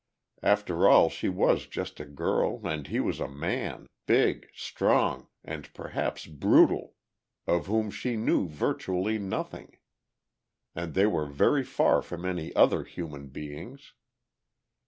After 0.41 0.87
all 0.87 1.11
she 1.11 1.29
was 1.29 1.67
just 1.67 1.99
a 1.99 2.05
girl 2.05 2.61
and 2.67 2.87
he 2.87 2.99
was 2.99 3.19
a 3.19 3.27
man, 3.27 3.85
big, 4.07 4.49
strong 4.51 5.27
and 5.43 5.71
perhaps 5.75 6.25
brutal, 6.25 6.95
of 7.45 7.67
whom 7.67 7.91
she 7.91 8.17
knew 8.17 8.47
virtually 8.47 9.19
nothing. 9.19 9.77
And 10.73 10.95
they 10.95 11.05
were 11.05 11.27
very 11.27 11.63
far 11.63 12.01
from 12.01 12.25
any 12.25 12.51
other 12.55 12.83
human 12.83 13.27
beings.... 13.27 13.93